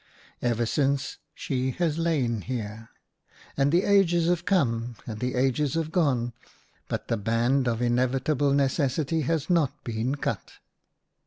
[0.41, 2.89] Ever since she has lain here.
[3.55, 6.33] And the aofes have come, and the ages have gone,
[6.89, 10.53] but the band of Inevitable Necessity has not been cut."